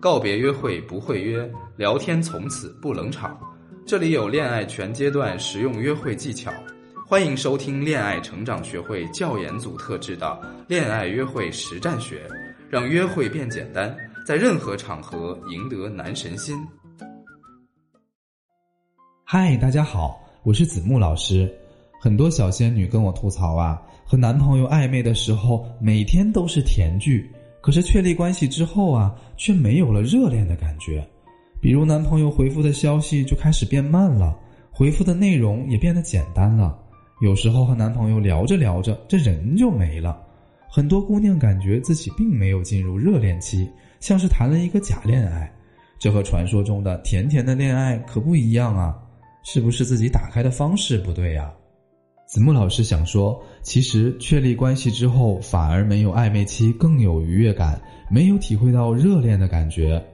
[0.00, 3.38] 告别约会不会约，聊天从此不冷场。
[3.84, 6.52] 这里有恋爱全阶段实用约会技巧，
[7.06, 12.28] 欢迎收听恋爱成长学会教研组特制的恋爱约会实战学，
[12.68, 16.56] 让约会变简单，在任何场合赢得男神心。
[19.24, 21.52] 嗨，大家好，我是子木老师。
[22.00, 27.28] 很多小仙女跟我吐槽啊，和男朋友暧昧的时候，每天都是甜剧。
[27.66, 31.04] 可是确立关系之后啊，却没有了热恋的感觉。
[31.60, 34.38] 比如男朋友回复的消息就开始变慢了，
[34.70, 36.78] 回复的内容也变得简单了。
[37.20, 40.16] 有时候和男朋友聊着聊着，这人就没了。
[40.68, 45.52] 很多姑娘感觉自己并没有进入热恋期，像是谈了一个假恋爱。
[45.98, 48.96] 这和传说中的甜甜的恋爱可不一样啊！
[49.42, 51.52] 是不是自己打开的方式不对呀？
[52.26, 57.80] 子木老师想说，其实确立关系之后，反而没有暧昧期更有愉悦感，
[58.10, 60.04] 没有体会到热恋的感觉。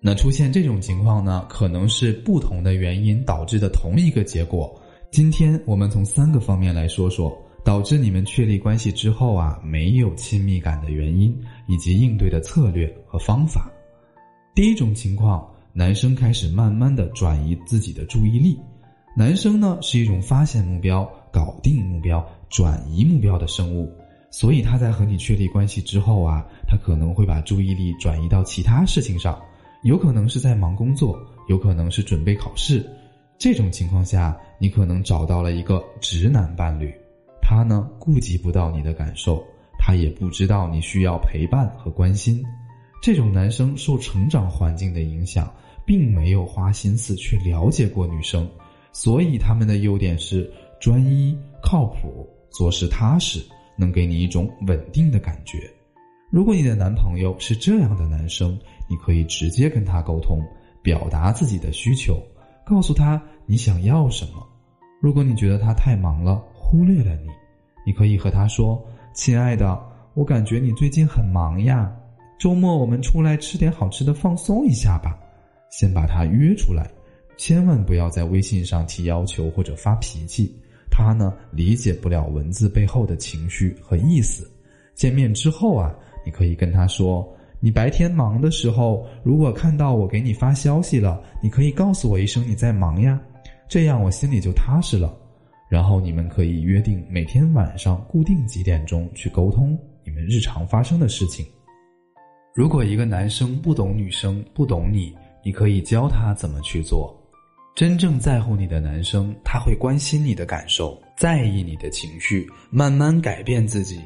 [0.00, 4.74] 那出现这种情况呢，可能是不同的原因导致的同一个结果。
[5.12, 7.32] 今天我们从三个方面来说说，
[7.64, 11.36] 导致你们确立关系之后啊没有亲密感的原因，
[11.68, 13.70] 以及应对的策略和方法。
[14.56, 18.58] 第一种情况，男生开始慢慢的转移自己的注意力。
[19.16, 21.08] 男生呢是一种发现目标。
[21.32, 23.90] 搞定目标、转移目标的生物，
[24.30, 29.40] 所以他在和你确立关系之后啊，他可能会把注意力转移到其他事情上，
[29.82, 32.84] 有可能是在忙工作，有可能是准备考试。
[33.38, 36.92] 这种情况下，你可能找到了一个直男伴侣，
[37.40, 39.42] 他呢顾及不到你的感受，
[39.78, 42.44] 他也不知道你需要陪伴和关心。
[43.00, 45.52] 这种男生受成长环境的影响，
[45.86, 48.48] 并没有花心思去了解过女生，
[48.92, 50.52] 所以他们的优点是。
[50.80, 53.44] 专一、靠谱、做事踏实，
[53.76, 55.58] 能给你一种稳定的感觉。
[56.30, 60.42] 如果你的男朋友是这样的男生，你可以直接跟他沟通，
[60.82, 62.22] 表达自己的需求，
[62.66, 64.46] 告诉他你想要什么。
[65.00, 67.28] 如果你觉得他太忙了，忽略了你，
[67.86, 69.80] 你可以和他说：“亲爱的，
[70.14, 71.90] 我感觉你最近很忙呀，
[72.38, 75.18] 周末我们出来吃点好吃的，放松一下吧。”
[75.70, 76.90] 先把他约出来，
[77.36, 80.54] 千万不要在微信上提要求或者发脾气。
[80.90, 84.50] 他呢理解不了文字背后的情绪和意思。
[84.94, 85.94] 见面之后啊，
[86.24, 87.28] 你可以跟他说
[87.60, 93.20] ：“你白天忙的时候，如果看到我给你发消息了，你可以告诉我一声你在忙呀，
[93.68, 95.16] 这样我心里就踏实了。”
[95.70, 101.44] 然后你们可以约定每天晚上固定几点钟去沟通你们日常发生的事情。
[102.54, 107.14] 如果一个男生不懂女生，不懂你，你可以教他怎么去做。
[107.78, 114.00] 真正在乎你的男生，他会关心你的感受，在意你的情绪，慢慢改变自己。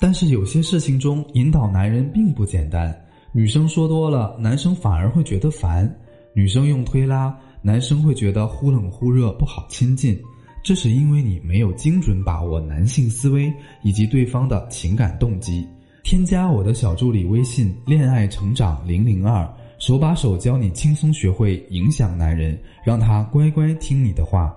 [0.00, 2.92] 但是有些事情中，引导男人并不简单。
[3.30, 5.86] 女生说多了，男生反而会觉得烦；
[6.34, 7.32] 女生用推拉，
[7.62, 10.20] 男生会觉得忽冷忽热，不好亲近。
[10.64, 13.48] 这是因为你没有精准把握男性思维
[13.84, 15.64] 以及对方的情感动机。
[16.02, 19.48] 添加我的小助理微信“恋爱成长零零二”。
[19.78, 24.54] 手把手教你轻松学会影响男人，让他乖乖听你的话。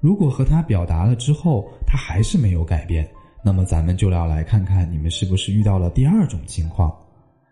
[0.00, 3.08] 如果和他表达了之后，他还是没有改变，
[3.44, 6.92] 那么咱们就要来看看你们是不是遇到了第二种情况。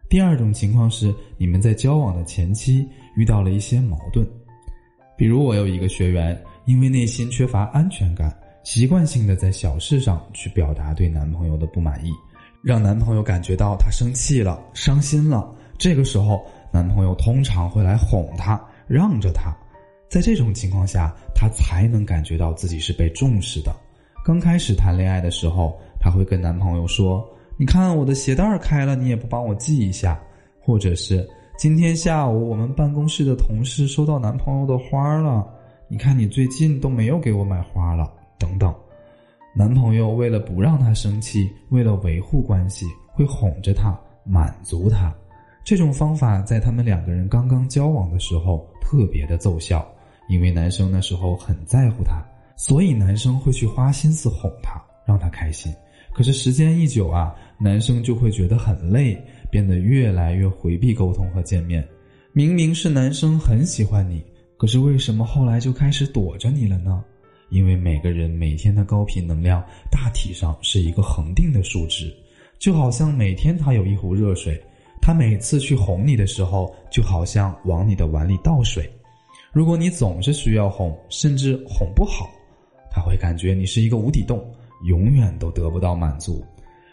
[0.08, 4.26] 第二种情况是你们在交往的前期遇到了一些矛盾，
[5.16, 12.10] 比如我有一个学员，因为内心缺乏安全感，习惯性的在小事上去表达对男朋友的不满意，
[12.62, 15.48] 让男朋友感觉到他生气了、伤心了。
[15.78, 16.44] 这个时候。
[16.72, 19.54] 男朋友通常会来哄她，让着她，
[20.08, 23.74] 在这种情况下，她才能感觉到自己是被重视的。
[24.24, 27.28] 刚开始谈恋爱的时候，她会跟男朋友说
[27.58, 30.20] ：“你看我的鞋带开了，你也不帮我系一下。”
[30.64, 31.28] 或者是
[31.58, 35.44] 今天下午我们办公室的同事收到男朋友的花了，
[35.88, 38.72] 你看你最近都没有给我买花了，等等。
[39.54, 45.12] 男朋友为了不让她生气，为了维护关系，会哄着她，满足她。
[45.64, 49.86] 这种方法在他们两个人刚刚交往的时候特别的奏效，
[50.28, 52.20] 因为男生那时候很在乎她，
[52.56, 55.72] 所以男生会去花心思哄她，让她开心。
[56.12, 59.16] 可是时间一久啊，男生就会觉得很累，
[59.50, 61.86] 变得越来越回避沟通和见面。
[62.32, 64.22] 明明是男生很喜欢你，
[64.56, 67.04] 可是为什么后来就开始躲着你了呢？
[67.50, 72.12] 因为每个人每天的高频能量大体上是一个恒定的数值，
[72.58, 74.60] 就好像每天他有一壶热水。
[75.02, 78.90] 他每次去哄你的时候，就好像往你的碗里倒水。
[79.52, 82.30] 如果你总是需要哄，甚至哄不好，
[82.90, 84.42] 他会感觉你是一个无底洞，
[84.84, 86.42] 永远都得不到满足。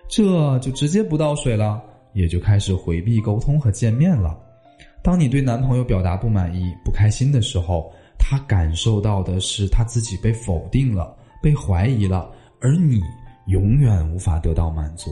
[0.10, 1.82] 这就直接不倒水了。
[2.14, 4.36] 也就开始回避沟通和见面了。
[5.04, 12.28] 当你对男朋友表达不满意、不开心的时候，他感受到的是他自己被否定了、被怀疑了，
[12.60, 13.00] 而你
[13.46, 15.12] 永远无法得到满足，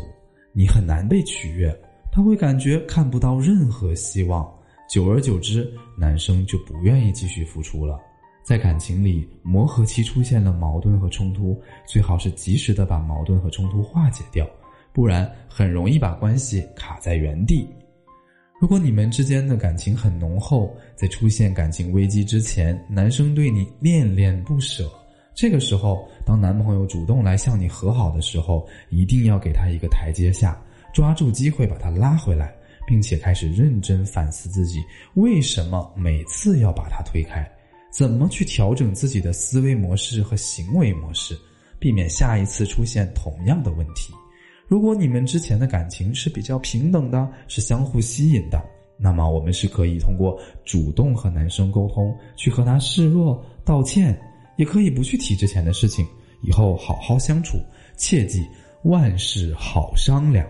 [0.54, 1.70] 你很难被取悦，
[2.18, 4.52] 他会感觉看不到任何希望。
[4.90, 8.00] 久而久之，男生就不愿意继续付出了。
[8.44, 14.50] 在感情里，磨合期出现了矛盾和冲突，最好是及时的把矛盾和冲突化解掉，
[14.92, 17.70] 不然很容易把关系卡在原地。
[18.60, 24.90] 如果你们之间的感情很浓厚，在出现感情危机之前，男生对你恋恋不舍，
[25.36, 30.60] 这个时候，当男朋友主动来向你和好的时候，一定要给他一个台阶下，
[30.94, 32.54] 抓住机会把他拉回来，
[32.88, 34.80] 并且开始认真反思自己
[35.16, 37.50] 为什么每次要把他推开，
[37.92, 41.38] 怎么去调整自己的思维模式和行为模式，
[41.80, 44.14] 避免下一次出现同样的问题。
[44.68, 48.62] 如果你们之前的感情是比较平等的，是相互吸引的，
[48.98, 54.20] 那么我们是可以通过主动和男生沟通，去和他示弱、道歉，
[54.58, 56.06] 也可以不去提之前的事情，
[56.42, 57.58] 以后好好相处。
[57.96, 58.46] 切记
[58.84, 60.46] 万事好商量，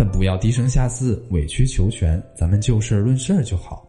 [0.00, 3.86] 但不要低声下气、委曲求全，咱们就事论事就好。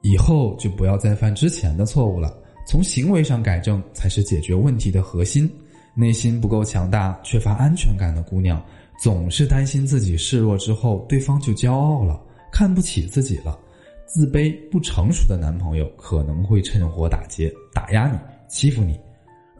[0.00, 2.34] 以后就不要再犯之前的错误了，
[2.66, 5.52] 从行为上改正才是解决问题的核心。
[5.94, 8.64] 内心不够强大、缺乏安全感的姑娘。
[8.98, 12.18] 总是担心自己示弱之后，对方就骄傲了，
[12.50, 13.58] 看不起自己了，
[14.06, 18.18] 自卑不成熟的男朋友可能会趁火打劫，打压你，
[18.48, 18.98] 欺负你。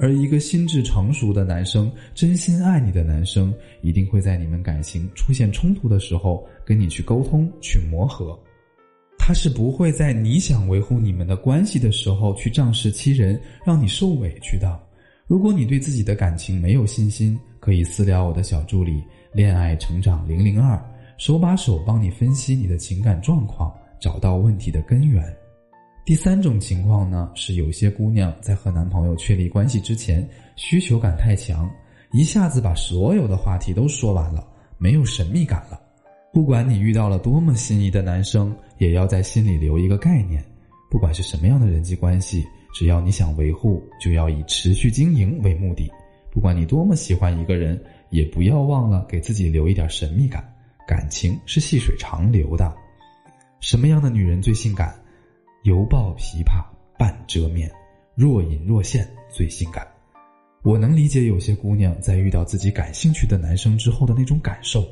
[0.00, 8.38] 而一个心智成熟的男生，真心爱你的男生，一定会在你们感情出现冲突的时候，跟你去沟通，去磨合。
[9.19, 14.81] 他是不会在你想维护你们的关系的时候去仗势欺人，让你受委屈的。
[15.26, 19.02] 如果你对自己的感情没有信心，可以私聊我的小助理。
[19.32, 20.82] 恋爱成长零零二，
[21.19, 25.23] 手把手帮你分析你的情感状况，找到问题的根源。
[26.10, 31.70] 第三种情况呢，是有些姑娘在和男朋友确立关系之前，需求感太强，
[32.10, 34.44] 一下子把所有的话题都说完了，
[34.76, 35.80] 没有神秘感了。
[36.32, 40.44] 不管你遇到了多么心仪的男生，也要在心里留一个概念：
[40.90, 45.88] 不管是什么样的人际关系，只要你想维护，就要以持续经营为目的。
[46.32, 47.80] 不管你多么喜欢一个人。
[48.10, 50.44] 也不要忘了给自己留一点神秘感，
[50.88, 52.76] 感情是细水长流的。
[53.60, 54.92] 什么样的女人最性感？
[55.62, 56.64] 犹抱琵琶
[56.98, 57.70] 半遮面，
[58.14, 59.86] 若隐若现最性感。
[60.62, 64.82] 我能理解有些姑娘在遇到自己感兴趣的男生之后的那种感受，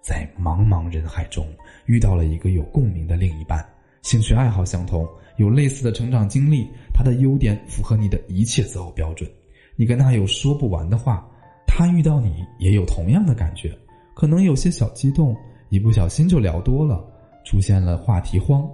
[0.00, 1.46] 在茫茫人海中
[1.84, 3.62] 遇到了一个有共鸣的另一半，
[4.00, 9.30] 兴趣爱好相同，有类似的成长经历，他的优点符合你的一切择偶标准，
[9.76, 11.28] 你跟他有说不完的话。
[11.66, 13.76] 他遇到你也有同样的感觉，
[14.14, 15.36] 可能有些小激动，
[15.68, 17.04] 一不小心就聊多了，
[17.44, 18.66] 出现了话题荒。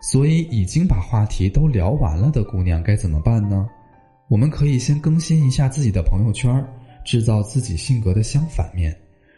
[0.00, 3.68] 所以已经把话题都聊完了的姑娘该怎么办呢？
[4.28, 6.64] 我们可以先更新一下自己的朋友圈，
[7.04, 8.96] 制造自己性格的相反面。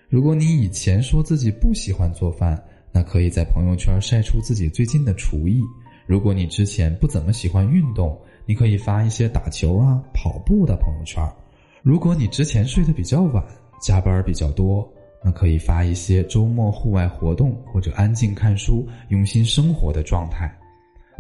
[0.09, 5.63] 如果你以前说自己不喜欢做饭，那可以在朋友圈晒出自己最近的厨艺。
[6.07, 11.23] 如果你之前不怎么喜欢运动，你可以发一些打球啊、跑步的朋友圈。
[11.83, 13.45] 如果你之前睡得比较晚，
[13.83, 14.91] 加班比较多，
[15.23, 20.49] 那可以发一些周末户外活动或者安静看书、用心生活的状态，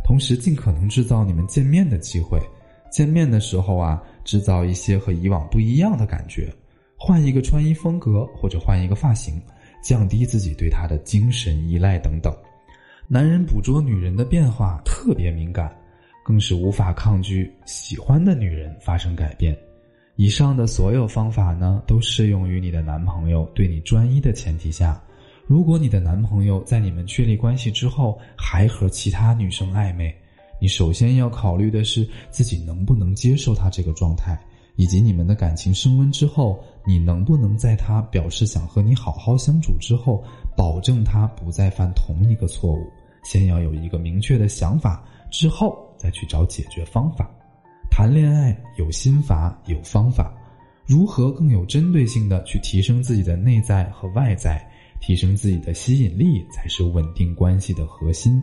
[0.05, 2.41] 同时尽可能制造你们见面的机会。
[2.91, 6.51] 见面的时候啊，制造一些和以往不一样的感觉，
[6.97, 9.39] 换一个穿衣风格或者换一个发型，
[9.83, 12.35] 降低自己对他的精神依赖等等。
[13.07, 15.71] 男人捕捉女人的变化特别敏感，
[16.25, 19.55] 更是无法抗拒喜欢的女人发生改变。
[20.21, 25.01] 以上的所有方法呢，都适用于你的男朋友对你专一的前提下。
[25.47, 30.13] 如果你的男朋友在你们确立关系之后还和其他女生暧昧，
[30.61, 34.37] 你首先要考虑的是自己能不能接受他这个状态，
[34.75, 40.21] 以及你们的感情升温之后，你能不能在他表示想和你好好相处之后，
[40.57, 42.91] 保证他不再犯同一个错误。
[43.23, 47.31] 先要有一个明确的想法，之后再去找解决方法。
[47.99, 50.33] 谈恋爱有心法有方法，
[50.87, 54.65] 如何更有针对性的去提升自己的内在和外在，
[55.01, 58.41] 提升自己的吸引力才是稳定关系的核心。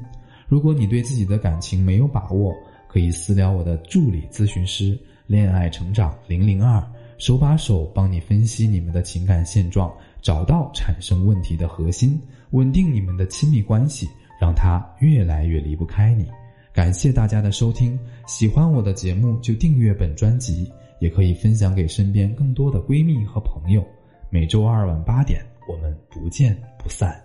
[0.50, 2.54] 如果你对自己的感情没有把握，
[2.90, 6.86] 可以私聊我的助理咨询师“恋爱成长零零二”，
[7.18, 9.90] 手把手帮你分析你们的情感现状，
[10.22, 14.06] 找到产生问题的核心，稳定你们的亲密关系，
[14.38, 16.28] 让他越来越离不开你。
[16.76, 23.82] 感谢大家的收听，喜欢我的节目就订阅本专辑，也可以分享给身边更多的闺蜜和朋友。
[24.30, 27.25] 每周二晚八点，我们不见不散。